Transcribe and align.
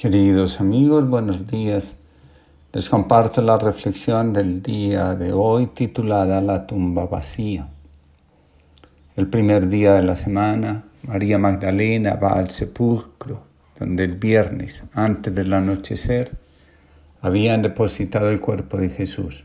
Queridos 0.00 0.62
amigos, 0.62 1.06
buenos 1.10 1.46
días. 1.46 1.94
Les 2.72 2.88
comparto 2.88 3.42
la 3.42 3.58
reflexión 3.58 4.32
del 4.32 4.62
día 4.62 5.14
de 5.14 5.30
hoy 5.30 5.66
titulada 5.66 6.40
La 6.40 6.66
tumba 6.66 7.04
vacía. 7.04 7.68
El 9.14 9.26
primer 9.28 9.68
día 9.68 9.92
de 9.92 10.02
la 10.02 10.16
semana, 10.16 10.84
María 11.06 11.36
Magdalena 11.36 12.14
va 12.14 12.32
al 12.32 12.48
sepulcro, 12.48 13.42
donde 13.78 14.04
el 14.04 14.14
viernes, 14.14 14.84
antes 14.94 15.34
del 15.34 15.52
anochecer, 15.52 16.30
habían 17.20 17.60
depositado 17.60 18.30
el 18.30 18.40
cuerpo 18.40 18.78
de 18.78 18.88
Jesús. 18.88 19.44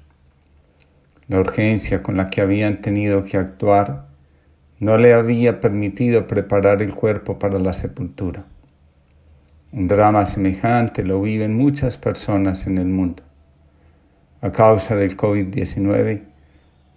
La 1.27 1.41
urgencia 1.41 2.01
con 2.01 2.15
la 2.15 2.29
que 2.29 2.39
habían 2.39 2.79
tenido 2.79 3.25
que 3.25 3.35
actuar 3.35 4.07
no 4.79 4.97
le 4.97 5.13
había 5.13 5.59
permitido 5.59 6.27
preparar 6.27 6.81
el 6.81 6.95
cuerpo 6.95 7.37
para 7.37 7.59
la 7.59 7.73
sepultura. 7.73 8.45
Un 9.75 9.89
drama 9.89 10.25
semejante 10.25 11.03
lo 11.03 11.21
viven 11.21 11.53
muchas 11.53 11.97
personas 11.97 12.65
en 12.65 12.77
el 12.77 12.85
mundo. 12.85 13.23
A 14.39 14.49
causa 14.49 14.95
del 14.95 15.17
COVID-19, 15.17 16.21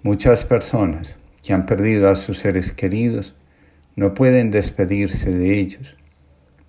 muchas 0.05 0.45
personas 0.45 1.19
que 1.43 1.53
han 1.53 1.67
perdido 1.67 2.09
a 2.09 2.15
sus 2.15 2.39
seres 2.39 2.71
queridos 2.71 3.35
no 3.97 4.15
pueden 4.15 4.53
despedirse 4.53 5.33
de 5.33 5.59
ellos. 5.59 5.97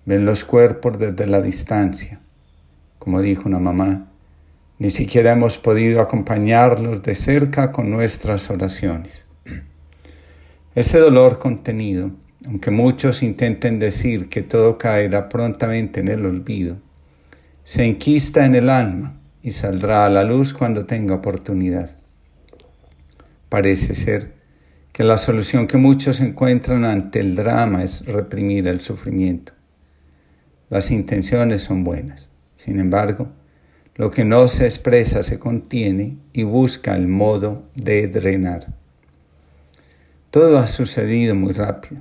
Ven 0.04 0.24
los 0.24 0.44
cuerpos 0.44 0.98
desde 0.98 1.28
la 1.28 1.40
distancia. 1.40 2.18
Como 2.98 3.22
dijo 3.22 3.48
una 3.48 3.60
mamá, 3.60 4.08
ni 4.80 4.90
siquiera 4.90 5.30
hemos 5.30 5.58
podido 5.58 6.00
acompañarlos 6.00 7.04
de 7.04 7.14
cerca 7.14 7.70
con 7.70 7.88
nuestras 7.88 8.50
oraciones. 8.50 9.26
Ese 10.74 10.98
dolor 10.98 11.38
contenido 11.38 12.10
aunque 12.46 12.70
muchos 12.70 13.22
intenten 13.22 13.78
decir 13.78 14.28
que 14.28 14.42
todo 14.42 14.78
caerá 14.78 15.28
prontamente 15.28 16.00
en 16.00 16.08
el 16.08 16.24
olvido, 16.24 16.78
se 17.64 17.84
enquista 17.84 18.46
en 18.46 18.54
el 18.54 18.70
alma 18.70 19.20
y 19.42 19.50
saldrá 19.52 20.06
a 20.06 20.10
la 20.10 20.24
luz 20.24 20.52
cuando 20.52 20.86
tenga 20.86 21.14
oportunidad. 21.14 21.90
Parece 23.48 23.94
ser 23.94 24.34
que 24.92 25.04
la 25.04 25.16
solución 25.16 25.66
que 25.66 25.76
muchos 25.76 26.20
encuentran 26.20 26.84
ante 26.84 27.20
el 27.20 27.36
drama 27.36 27.84
es 27.84 28.04
reprimir 28.06 28.68
el 28.68 28.80
sufrimiento. 28.80 29.52
Las 30.68 30.90
intenciones 30.90 31.62
son 31.62 31.84
buenas, 31.84 32.28
sin 32.56 32.78
embargo, 32.80 33.28
lo 33.96 34.10
que 34.10 34.24
no 34.24 34.48
se 34.48 34.64
expresa 34.64 35.22
se 35.22 35.38
contiene 35.38 36.16
y 36.32 36.42
busca 36.42 36.96
el 36.96 37.06
modo 37.06 37.68
de 37.74 38.08
drenar. 38.08 38.68
Todo 40.30 40.58
ha 40.58 40.66
sucedido 40.66 41.34
muy 41.34 41.52
rápido. 41.52 42.00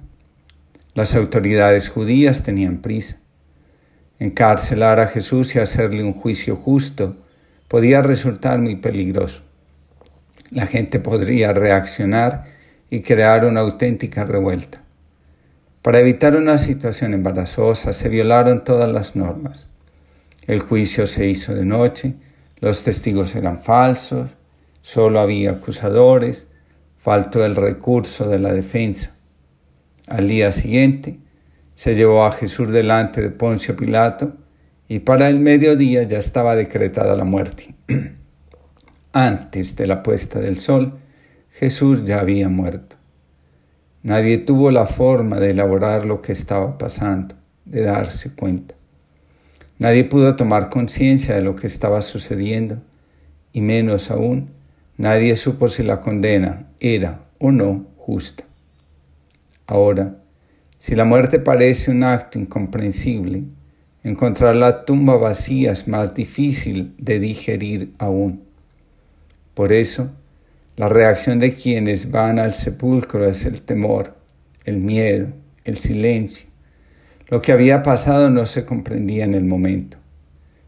Las 0.99 1.15
autoridades 1.15 1.87
judías 1.87 2.43
tenían 2.43 2.79
prisa. 2.79 3.19
Encarcelar 4.19 4.99
a 4.99 5.07
Jesús 5.07 5.55
y 5.55 5.59
hacerle 5.59 6.03
un 6.03 6.11
juicio 6.11 6.57
justo 6.57 7.15
podía 7.69 8.01
resultar 8.01 8.59
muy 8.59 8.75
peligroso. 8.75 9.43
La 10.51 10.67
gente 10.67 10.99
podría 10.99 11.53
reaccionar 11.53 12.47
y 12.89 12.99
crear 12.99 13.45
una 13.45 13.61
auténtica 13.61 14.25
revuelta. 14.25 14.83
Para 15.81 16.01
evitar 16.01 16.35
una 16.35 16.57
situación 16.57 17.13
embarazosa 17.13 17.93
se 17.93 18.09
violaron 18.09 18.65
todas 18.65 18.91
las 18.91 19.15
normas. 19.15 19.69
El 20.47 20.59
juicio 20.59 21.07
se 21.07 21.27
hizo 21.27 21.55
de 21.55 21.63
noche, 21.63 22.15
los 22.59 22.83
testigos 22.83 23.35
eran 23.35 23.61
falsos, 23.61 24.31
solo 24.81 25.21
había 25.21 25.51
acusadores, 25.51 26.47
faltó 26.97 27.45
el 27.45 27.55
recurso 27.55 28.27
de 28.27 28.39
la 28.39 28.51
defensa. 28.51 29.15
Al 30.09 30.27
día 30.27 30.51
siguiente 30.51 31.19
se 31.75 31.93
llevó 31.93 32.25
a 32.25 32.31
Jesús 32.31 32.69
delante 32.69 33.21
de 33.21 33.29
Poncio 33.29 33.75
Pilato 33.75 34.33
y 34.87 34.99
para 34.99 35.29
el 35.29 35.39
mediodía 35.39 36.01
ya 36.01 36.17
estaba 36.17 36.55
decretada 36.55 37.15
la 37.15 37.25
muerte. 37.25 37.75
Antes 39.13 39.75
de 39.75 39.85
la 39.85 40.01
puesta 40.01 40.39
del 40.39 40.57
sol, 40.57 40.97
Jesús 41.51 42.05
ya 42.05 42.21
había 42.21 42.49
muerto. 42.49 42.95
Nadie 44.01 44.39
tuvo 44.39 44.71
la 44.71 44.87
forma 44.87 45.39
de 45.39 45.51
elaborar 45.51 46.07
lo 46.07 46.21
que 46.21 46.31
estaba 46.31 46.79
pasando, 46.79 47.35
de 47.65 47.83
darse 47.83 48.33
cuenta. 48.33 48.73
Nadie 49.77 50.05
pudo 50.05 50.35
tomar 50.35 50.69
conciencia 50.69 51.35
de 51.35 51.41
lo 51.41 51.55
que 51.55 51.67
estaba 51.67 52.01
sucediendo 52.01 52.81
y 53.53 53.61
menos 53.61 54.09
aún, 54.09 54.49
nadie 54.97 55.35
supo 55.35 55.67
si 55.67 55.83
la 55.83 56.01
condena 56.01 56.67
era 56.79 57.19
o 57.39 57.51
no 57.51 57.85
justa. 57.97 58.48
Ahora, 59.69 60.15
si 60.79 60.95
la 60.95 61.05
muerte 61.05 61.37
parece 61.37 61.91
un 61.91 62.03
acto 62.03 62.39
incomprensible, 62.39 63.43
encontrar 64.03 64.55
la 64.55 64.83
tumba 64.83 65.15
vacía 65.15 65.73
es 65.73 65.87
más 65.87 66.15
difícil 66.15 66.95
de 66.97 67.19
digerir 67.19 67.93
aún. 67.99 68.45
Por 69.53 69.71
eso, 69.71 70.09
la 70.75 70.89
reacción 70.89 71.37
de 71.37 71.53
quienes 71.53 72.09
van 72.09 72.39
al 72.39 72.55
sepulcro 72.55 73.23
es 73.27 73.45
el 73.45 73.61
temor, 73.61 74.15
el 74.65 74.77
miedo, 74.77 75.27
el 75.65 75.77
silencio. 75.77 76.47
Lo 77.27 77.39
que 77.39 77.51
había 77.51 77.83
pasado 77.83 78.31
no 78.31 78.47
se 78.47 78.65
comprendía 78.65 79.23
en 79.23 79.35
el 79.35 79.43
momento. 79.43 79.99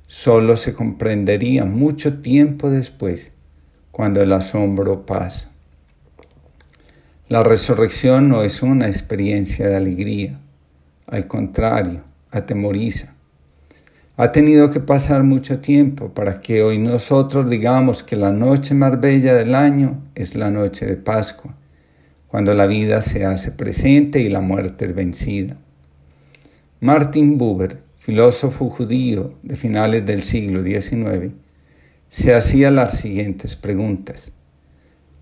Solo 0.05 0.55
se 0.55 0.75
comprendería 0.75 1.65
mucho 1.65 2.21
tiempo 2.21 2.69
después, 2.69 3.31
cuando 3.89 4.21
el 4.21 4.31
asombro 4.31 5.07
pasa. 5.07 5.50
La 7.31 7.43
resurrección 7.43 8.27
no 8.27 8.43
es 8.43 8.61
una 8.61 8.87
experiencia 8.87 9.65
de 9.69 9.77
alegría, 9.77 10.37
al 11.07 11.27
contrario, 11.27 12.01
atemoriza. 12.29 13.15
Ha 14.17 14.33
tenido 14.33 14.69
que 14.69 14.81
pasar 14.81 15.23
mucho 15.23 15.61
tiempo 15.61 16.13
para 16.13 16.41
que 16.41 16.61
hoy 16.61 16.77
nosotros 16.77 17.49
digamos 17.49 18.03
que 18.03 18.17
la 18.17 18.33
noche 18.33 18.73
más 18.73 18.99
bella 18.99 19.33
del 19.33 19.55
año 19.55 20.03
es 20.13 20.35
la 20.35 20.51
noche 20.51 20.85
de 20.85 20.97
Pascua, 20.97 21.55
cuando 22.27 22.53
la 22.53 22.65
vida 22.65 22.99
se 22.99 23.23
hace 23.23 23.53
presente 23.53 24.19
y 24.19 24.27
la 24.27 24.41
muerte 24.41 24.83
es 24.83 24.93
vencida. 24.93 25.55
Martin 26.81 27.37
Buber, 27.37 27.77
filósofo 27.99 28.69
judío 28.69 29.35
de 29.41 29.55
finales 29.55 30.05
del 30.05 30.23
siglo 30.23 30.61
XIX, 30.63 31.31
se 32.09 32.33
hacía 32.33 32.71
las 32.71 32.97
siguientes 32.97 33.55
preguntas. 33.55 34.33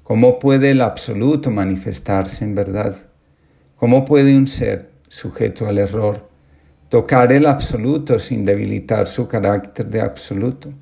¿Cómo 0.10 0.40
puede 0.40 0.72
el 0.72 0.82
absoluto 0.82 1.52
manifestarse 1.52 2.44
en 2.44 2.56
verdad? 2.56 2.96
¿Cómo 3.76 4.06
puede 4.06 4.36
un 4.36 4.48
ser 4.48 4.90
sujeto 5.08 5.68
al 5.68 5.78
error 5.78 6.28
tocar 6.90 7.32
el 7.32 7.46
absoluto 7.46 8.18
sin 8.20 8.44
debilitar 8.44 9.06
su 9.06 9.28
carácter 9.28 9.86
de 9.86 10.02
absoluto? 10.02 10.74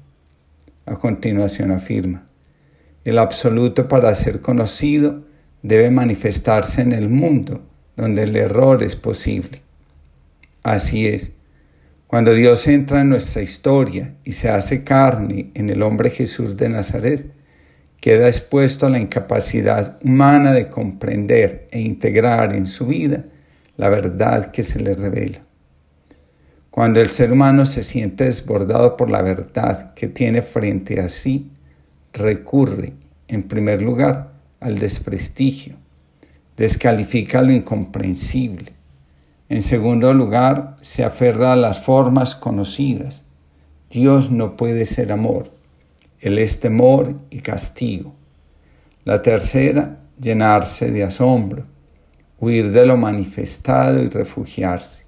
A 0.86 0.96
continuación 0.96 1.72
afirma, 1.72 2.30
el 3.04 3.20
absoluto 3.20 3.90
para 3.90 4.14
ser 4.14 4.40
conocido 4.40 5.26
debe 5.62 5.92
manifestarse 5.92 6.82
en 6.82 6.94
el 6.94 7.10
mundo 7.10 7.68
donde 7.98 8.24
el 8.24 8.36
error 8.38 8.82
es 8.82 8.96
posible. 8.96 9.62
Así 10.64 11.06
es, 11.06 11.34
cuando 12.08 12.34
Dios 12.34 12.66
entra 12.70 13.02
en 13.02 13.10
nuestra 13.10 13.42
historia 13.42 14.16
y 14.24 14.32
se 14.32 14.48
hace 14.50 14.86
carne 14.86 15.52
en 15.54 15.70
el 15.70 15.84
hombre 15.84 16.12
Jesús 16.12 16.56
de 16.56 16.70
Nazaret, 16.70 17.37
queda 18.08 18.30
expuesto 18.30 18.86
a 18.86 18.90
la 18.90 19.00
incapacidad 19.00 19.98
humana 20.02 20.54
de 20.54 20.70
comprender 20.70 21.68
e 21.72 21.82
integrar 21.82 22.56
en 22.56 22.66
su 22.66 22.88
vida 22.88 23.26
la 23.76 23.90
verdad 23.90 24.50
que 24.52 24.64
se 24.64 24.80
le 24.80 24.96
revela. 24.96 25.40
Cuando 26.72 27.02
el 27.02 27.10
ser 27.10 27.34
humano 27.34 27.66
se 27.66 27.84
siente 27.84 28.24
desbordado 28.24 28.96
por 28.96 29.10
la 29.10 29.22
verdad 29.22 29.94
que 29.94 30.08
tiene 30.08 30.42
frente 30.42 31.02
a 31.02 31.10
sí, 31.10 31.52
recurre, 32.14 32.94
en 33.28 33.44
primer 33.44 33.82
lugar, 33.82 34.32
al 34.62 34.80
desprestigio, 34.80 35.76
descalifica 36.56 37.42
lo 37.42 37.52
incomprensible. 37.52 38.72
En 39.50 39.62
segundo 39.62 40.14
lugar, 40.14 40.78
se 40.82 41.04
aferra 41.04 41.52
a 41.52 41.58
las 41.58 41.84
formas 41.84 42.36
conocidas. 42.36 43.26
Dios 43.90 44.32
no 44.32 44.56
puede 44.56 44.86
ser 44.86 45.12
amor 45.12 45.57
el 46.20 46.40
es 46.40 46.60
temor 46.60 47.16
y 47.30 47.40
castigo. 47.40 48.14
La 49.06 49.22
tercera, 49.22 50.00
llenarse 50.20 50.92
de 50.92 51.04
asombro, 51.04 51.66
huir 52.40 52.72
de 52.72 52.86
lo 52.86 52.98
manifestado 52.98 54.02
y 54.04 54.10
refugiarse. 54.10 55.06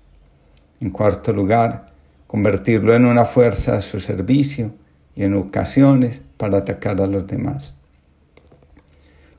En 0.80 0.92
cuarto 0.92 1.34
lugar, 1.34 1.94
convertirlo 2.28 2.96
en 2.96 3.06
una 3.06 3.26
fuerza 3.26 3.78
a 3.78 3.82
su 3.82 4.00
servicio 4.00 4.74
y 5.16 5.24
en 5.24 5.34
ocasiones 5.34 6.22
para 6.38 6.60
atacar 6.60 7.02
a 7.02 7.08
los 7.08 7.28
demás. 7.28 7.76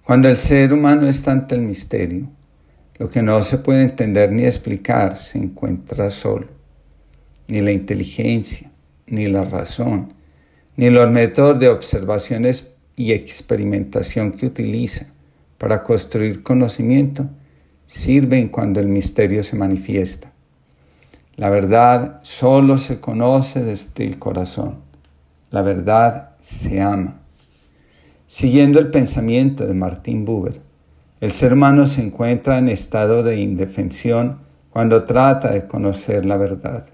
Cuando 0.05 0.28
el 0.28 0.37
ser 0.37 0.73
humano 0.73 1.08
está 1.08 1.32
ante 1.32 1.55
el 1.55 1.62
misterio, 1.62 2.28
lo 2.99 3.08
que 3.08 3.23
no 3.23 3.40
se 3.43 3.58
puede 3.58 3.84
entender 3.84 4.31
ni 4.32 4.44
explicar 4.44 5.16
se 5.16 5.38
encuentra 5.38 6.11
solo. 6.11 6.49
Ni 7.49 7.61
la 7.61 7.70
inteligencia, 7.70 8.70
ni 9.06 9.28
la 9.28 9.44
razón, 9.44 10.12
ni 10.76 10.90
los 10.90 11.11
métodos 11.11 11.58
de 11.58 11.69
observaciones 11.69 12.69
y 12.96 13.12
experimentación 13.12 14.32
que 14.32 14.46
utiliza 14.46 15.06
para 15.58 15.82
construir 15.82 16.43
conocimiento 16.43 17.28
sirven 17.87 18.49
cuando 18.49 18.81
el 18.81 18.88
misterio 18.88 19.43
se 19.44 19.56
manifiesta. 19.56 20.32
La 21.37 21.50
verdad 21.50 22.20
solo 22.22 22.78
se 22.78 23.00
conoce 23.00 23.62
desde 23.62 24.05
el 24.06 24.19
corazón. 24.19 24.76
La 25.50 25.62
verdad 25.62 26.31
se 26.40 26.81
ama. 26.81 27.20
Siguiendo 28.26 28.78
el 28.78 28.90
pensamiento 28.90 29.66
de 29.66 29.75
Martin 29.75 30.25
Buber, 30.25 30.61
el 31.20 31.32
ser 31.32 31.52
humano 31.52 31.84
se 31.87 32.02
encuentra 32.02 32.58
en 32.58 32.69
estado 32.69 33.23
de 33.23 33.40
indefensión 33.40 34.38
cuando 34.70 35.05
trata 35.05 35.50
de 35.50 35.66
conocer 35.66 36.25
la 36.25 36.37
verdad. 36.37 36.87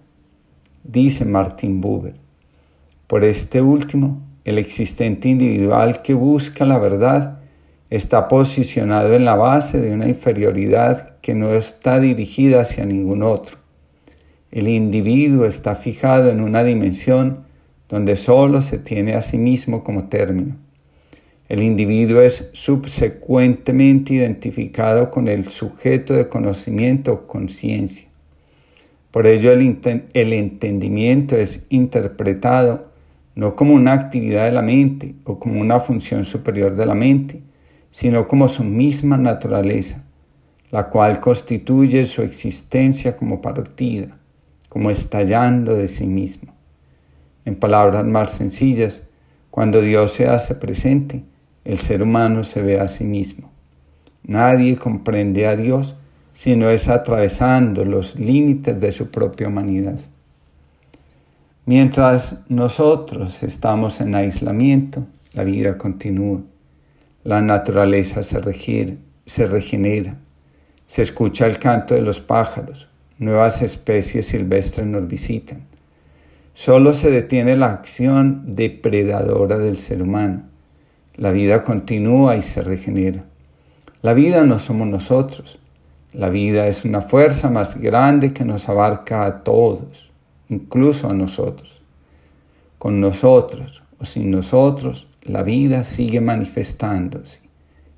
Dice 0.83 1.25
Martin 1.25 1.81
Buber, 1.81 2.15
por 3.07 3.25
este 3.25 3.63
último, 3.63 4.23
el 4.45 4.59
existente 4.59 5.29
individual 5.29 6.03
que 6.03 6.15
busca 6.15 6.65
la 6.65 6.79
verdad 6.79 7.41
está 7.91 8.29
posicionado 8.29 9.15
en 9.15 9.25
la 9.25 9.37
base 9.37 9.81
de 9.81 9.93
una 9.93 10.09
inferioridad 10.09 11.17
que 11.21 11.35
no 11.35 11.55
está 11.55 12.01
dirigida 12.01 12.63
hacia 12.63 12.85
ningún 12.85 13.23
otro. 13.23 13.59
El 14.51 14.69
individuo 14.69 15.47
está 15.47 15.75
fijado 15.75 16.31
en 16.31 16.41
una 16.41 16.65
dimensión 16.65 17.45
donde 17.89 18.17
solo 18.17 18.63
se 18.63 18.79
tiene 18.79 19.15
a 19.15 19.23
sí 19.23 19.39
mismo 19.39 19.85
como 19.85 20.09
término. 20.09 20.57
El 21.49 21.63
individuo 21.63 22.23
es 22.23 22.51
subsecuentemente 22.53 24.15
identificado 24.15 25.11
con 25.11 25.29
el 25.29 25.49
sujeto 25.49 26.15
de 26.15 26.29
conocimiento 26.29 27.13
o 27.13 27.27
conciencia. 27.29 28.07
Por 29.13 29.27
ello 29.27 29.53
el, 29.53 29.79
el, 30.13 30.33
entendimiento 30.33 31.37
es 31.37 31.65
interpretado 31.69 32.86
no 33.37 33.55
como 33.55 33.75
una 33.75 33.93
actividad 33.93 34.47
de 34.47 34.53
la 34.53 34.63
mente 34.63 35.15
o 35.25 35.39
como 35.39 35.61
una 35.61 35.79
función 35.79 36.25
superior 36.25 36.75
de 36.75 36.87
la 36.87 36.95
mente, 36.95 37.43
sino 37.91 38.27
como 38.27 38.49
su 38.49 38.65
misma 38.65 39.19
naturaleza, 39.19 40.05
la 40.71 40.89
cual 40.89 41.21
constituye 41.21 42.07
su 42.07 42.23
existencia 42.23 43.17
como 43.17 43.43
partida, 43.43 44.17
como 44.71 44.91
estallando 44.91 45.77
de 45.77 45.89
sí 45.89 46.07
mismo. 46.07 46.55
En 47.45 47.57
palabras 47.57 48.07
más 48.07 48.33
sencillas, 48.33 49.03
cuando 49.51 49.83
Dios 49.83 50.13
se 50.13 50.27
hace 50.27 50.55
presente, 50.55 51.23
el 51.65 51.79
ser 51.79 52.03
humano 52.03 52.43
se 52.43 52.63
ve 52.63 52.81
a 52.81 52.89
sí 52.89 53.05
mismo. 53.05 53.51
Nadie 54.25 54.77
comprende 54.77 55.47
a 55.47 55.57
Dios 55.57 55.95
si 56.33 56.57
no 56.57 56.71
es 56.71 56.89
atravesando 56.89 57.85
los 57.85 58.17
límites 58.17 58.81
de 58.81 58.93
su 58.93 59.11
propia 59.11 59.49
humanidad. 59.49 60.01
Mientras 61.67 62.41
nosotros 62.49 63.43
estamos 63.43 64.01
en 64.01 64.15
aislamiento, 64.15 65.07
la 65.35 65.45
vida 65.45 65.77
continúa. 65.77 66.41
La 67.25 67.43
naturaleza 67.43 68.23
se, 68.23 68.99
se 69.27 69.47
regenera. 69.47 70.17
Se 70.87 71.03
escucha 71.03 71.47
el 71.47 71.59
canto 71.59 71.95
de 71.95 72.01
los 72.01 72.21
pájaros. 72.21 72.89
Nuevas 73.19 73.61
especies 73.61 74.27
silvestres 74.27 74.87
nos 74.87 75.07
visitan. 75.07 75.61
Solo 76.55 76.95
se 76.95 77.11
detiene 77.11 77.57
la 77.57 77.73
acción 77.73 78.55
depredadora 78.57 79.59
del 79.59 79.77
ser 79.77 80.03
humano 80.03 80.45
la 81.17 81.33
vida 81.33 81.63
continúa 81.63 82.37
y 82.37 82.43
se 82.43 82.61
regenera. 82.61 83.25
La 84.03 84.13
vida 84.13 84.45
no 84.45 84.59
somos 84.59 84.87
nosotros. 84.87 85.59
La 86.13 86.29
vida 86.29 86.67
es 86.67 86.85
una 86.85 87.01
fuerza 87.01 87.49
más 87.49 87.81
grande 87.81 88.35
que 88.35 88.45
nos 88.45 88.69
abarca 88.69 89.25
a 89.25 89.43
todos, 89.43 90.11
incluso 90.49 91.09
a 91.09 91.15
nosotros. 91.15 91.81
Con 92.79 93.01
nosotros 93.01 93.83
o 93.99 94.05
sin 94.05 94.31
nosotros, 94.31 95.09
la 95.23 95.43
vida 95.43 95.85
sigue 95.85 96.21
manifestándose, 96.21 97.41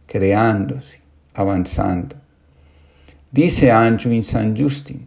creándose, 0.06 1.00
avanzando. 1.34 2.16
Dice 3.30 3.70
Andrew 3.70 4.22
San 4.22 4.56
Justin, 4.56 5.06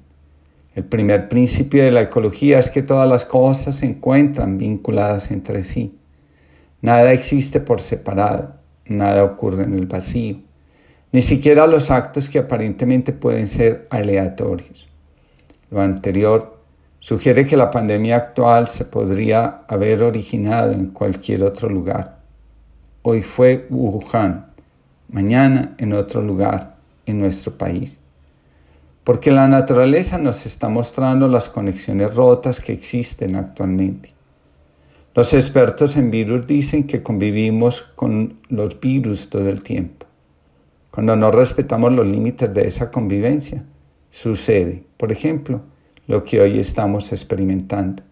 el 0.76 0.86
primer 0.86 1.28
principio 1.28 1.84
de 1.84 1.92
la 1.92 2.04
ecología 2.04 2.60
es 2.60 2.70
que 2.70 2.82
todas 2.82 3.10
las 3.10 3.26
cosas 3.26 3.76
se 3.78 3.88
encuentran 3.88 4.58
vinculadas 4.58 5.32
entre 5.32 5.64
sí. 5.64 5.98
Nada 6.82 7.12
existe 7.12 7.60
por 7.60 7.82
separado, 7.82 8.56
nada 8.86 9.24
ocurre 9.24 9.64
en 9.64 9.74
el 9.74 9.88
vacío, 9.88 10.38
ni 11.12 11.22
siquiera 11.22 11.68
los 11.68 11.92
actos 11.92 12.30
que 12.30 12.40
aparentemente 12.40 13.12
pueden 13.12 13.48
ser 13.48 13.86
aleatorios. 13.90 14.88
Lo 15.70 15.82
anterior 15.82 16.61
sugiere 17.02 17.48
que 17.48 17.58
la 17.58 17.72
pandemia 17.72 18.16
actual 18.16 18.68
se 18.68 18.86
podría 18.86 19.64
haber 19.68 20.04
originado 20.04 20.72
en 20.72 20.92
cualquier 20.92 21.44
otro 21.44 21.68
lugar. 21.68 22.20
Hoy 23.02 23.24
fue 23.24 23.66
Wuhan, 23.72 24.46
mañana 25.10 25.74
en 25.80 25.94
otro 25.94 26.22
lugar, 26.22 26.76
en 27.08 27.20
nuestro 27.20 27.58
país. 27.58 27.98
Porque 29.04 29.32
la 29.32 29.48
naturaleza 29.48 30.20
nos 30.20 30.46
está 30.46 30.70
mostrando 30.70 31.28
las 31.28 31.50
conexiones 31.50 32.14
rotas 32.14 32.60
que 32.60 32.72
existen 32.72 33.36
actualmente. 33.36 34.14
Los 35.16 35.34
expertos 35.34 35.98
en 35.98 36.12
virus 36.12 36.46
dicen 36.46 36.86
que 36.86 37.02
convivimos 37.02 37.82
con 37.82 38.38
los 38.50 38.80
virus 38.80 39.28
todo 39.28 39.50
el 39.50 39.64
tiempo. 39.64 40.06
Cuando 40.92 41.16
no 41.16 41.32
respetamos 41.32 41.92
los 41.94 42.06
límites 42.06 42.54
de 42.54 42.68
esa 42.68 42.92
convivencia, 42.92 43.64
sucede, 44.12 44.84
por 44.98 45.12
ejemplo, 45.12 45.62
lo 46.08 46.24
que 46.24 46.42
hoy 46.42 46.60
estamos 46.60 47.12
experimentando. 47.12 48.04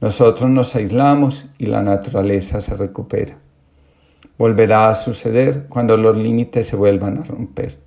Nosotros 0.00 0.48
nos 0.48 0.74
aislamos 0.76 1.46
y 1.58 1.66
la 1.66 1.82
naturaleza 1.82 2.60
se 2.60 2.76
recupera. 2.76 3.36
Volverá 4.38 4.88
a 4.88 4.94
suceder 4.94 5.66
cuando 5.68 5.96
los 5.96 6.16
límites 6.16 6.68
se 6.68 6.76
vuelvan 6.76 7.18
a 7.18 7.24
romper. 7.24 7.78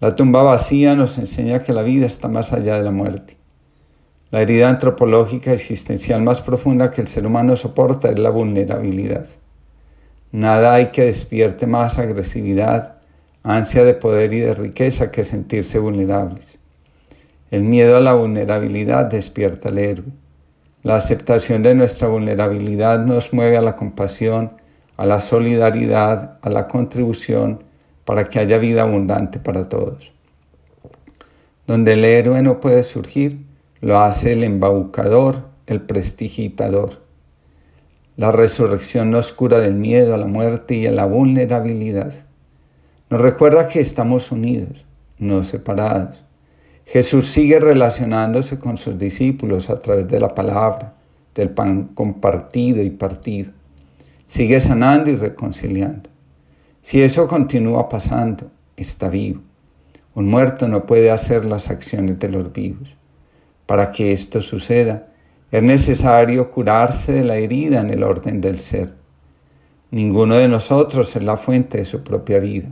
La 0.00 0.16
tumba 0.16 0.42
vacía 0.42 0.94
nos 0.94 1.18
enseña 1.18 1.62
que 1.62 1.72
la 1.72 1.82
vida 1.82 2.06
está 2.06 2.28
más 2.28 2.52
allá 2.52 2.76
de 2.76 2.84
la 2.84 2.90
muerte. 2.90 3.36
La 4.30 4.42
herida 4.42 4.68
antropológica 4.68 5.52
existencial 5.52 6.22
más 6.22 6.40
profunda 6.40 6.90
que 6.90 7.00
el 7.00 7.08
ser 7.08 7.26
humano 7.26 7.56
soporta 7.56 8.10
es 8.10 8.18
la 8.18 8.30
vulnerabilidad. 8.30 9.26
Nada 10.32 10.74
hay 10.74 10.88
que 10.88 11.04
despierte 11.04 11.66
más 11.66 11.98
agresividad, 11.98 12.96
ansia 13.42 13.84
de 13.84 13.94
poder 13.94 14.32
y 14.34 14.40
de 14.40 14.54
riqueza 14.54 15.10
que 15.10 15.24
sentirse 15.24 15.78
vulnerables. 15.78 16.58
El 17.50 17.62
miedo 17.62 17.96
a 17.96 18.00
la 18.00 18.12
vulnerabilidad 18.12 19.06
despierta 19.06 19.70
al 19.70 19.78
héroe. 19.78 20.06
La 20.82 20.96
aceptación 20.96 21.62
de 21.62 21.74
nuestra 21.74 22.08
vulnerabilidad 22.08 23.04
nos 23.04 23.32
mueve 23.32 23.56
a 23.56 23.62
la 23.62 23.74
compasión, 23.74 24.52
a 24.98 25.06
la 25.06 25.20
solidaridad, 25.20 26.38
a 26.42 26.50
la 26.50 26.68
contribución 26.68 27.64
para 28.04 28.28
que 28.28 28.38
haya 28.38 28.58
vida 28.58 28.82
abundante 28.82 29.38
para 29.38 29.68
todos. 29.68 30.12
Donde 31.66 31.94
el 31.94 32.04
héroe 32.04 32.42
no 32.42 32.60
puede 32.60 32.82
surgir, 32.82 33.44
lo 33.80 33.98
hace 33.98 34.32
el 34.32 34.44
embaucador, 34.44 35.48
el 35.66 35.80
prestigitador. 35.80 37.02
La 38.16 38.32
resurrección 38.32 39.10
nos 39.10 39.32
cura 39.32 39.60
del 39.60 39.74
miedo 39.74 40.14
a 40.14 40.18
la 40.18 40.26
muerte 40.26 40.74
y 40.74 40.86
a 40.86 40.90
la 40.90 41.06
vulnerabilidad. 41.06 42.12
Nos 43.08 43.20
recuerda 43.20 43.68
que 43.68 43.80
estamos 43.80 44.32
unidos, 44.32 44.84
no 45.18 45.44
separados. 45.44 46.27
Jesús 46.90 47.28
sigue 47.28 47.60
relacionándose 47.60 48.58
con 48.58 48.78
sus 48.78 48.98
discípulos 48.98 49.68
a 49.68 49.78
través 49.78 50.08
de 50.08 50.20
la 50.20 50.34
palabra, 50.34 50.94
del 51.34 51.50
pan 51.50 51.90
compartido 51.92 52.82
y 52.82 52.88
partido. 52.88 53.52
Sigue 54.26 54.58
sanando 54.58 55.10
y 55.10 55.16
reconciliando. 55.16 56.08
Si 56.80 57.02
eso 57.02 57.28
continúa 57.28 57.90
pasando, 57.90 58.50
está 58.74 59.10
vivo. 59.10 59.42
Un 60.14 60.28
muerto 60.28 60.66
no 60.66 60.86
puede 60.86 61.10
hacer 61.10 61.44
las 61.44 61.68
acciones 61.68 62.18
de 62.18 62.30
los 62.30 62.50
vivos. 62.54 62.88
Para 63.66 63.92
que 63.92 64.12
esto 64.12 64.40
suceda, 64.40 65.08
es 65.50 65.62
necesario 65.62 66.50
curarse 66.50 67.12
de 67.12 67.24
la 67.24 67.36
herida 67.36 67.80
en 67.80 67.90
el 67.90 68.02
orden 68.02 68.40
del 68.40 68.60
ser. 68.60 68.94
Ninguno 69.90 70.36
de 70.36 70.48
nosotros 70.48 71.14
es 71.14 71.22
la 71.22 71.36
fuente 71.36 71.76
de 71.76 71.84
su 71.84 72.02
propia 72.02 72.38
vida. 72.38 72.70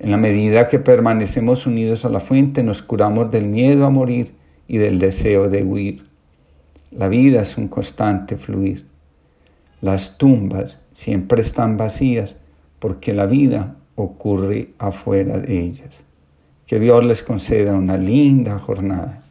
En 0.00 0.10
la 0.10 0.16
medida 0.16 0.68
que 0.68 0.78
permanecemos 0.78 1.66
unidos 1.66 2.06
a 2.06 2.08
la 2.08 2.20
fuente, 2.20 2.62
nos 2.62 2.80
curamos 2.80 3.30
del 3.30 3.44
miedo 3.44 3.84
a 3.84 3.90
morir 3.90 4.32
y 4.66 4.78
del 4.78 4.98
deseo 4.98 5.50
de 5.50 5.62
huir. 5.62 6.06
La 6.90 7.08
vida 7.08 7.42
es 7.42 7.58
un 7.58 7.68
constante 7.68 8.38
fluir. 8.38 8.86
Las 9.82 10.16
tumbas 10.16 10.80
siempre 10.94 11.42
están 11.42 11.76
vacías 11.76 12.38
porque 12.78 13.12
la 13.12 13.26
vida 13.26 13.76
ocurre 13.94 14.70
afuera 14.78 15.38
de 15.38 15.60
ellas. 15.60 16.02
Que 16.66 16.80
Dios 16.80 17.04
les 17.04 17.22
conceda 17.22 17.74
una 17.74 17.98
linda 17.98 18.58
jornada. 18.58 19.22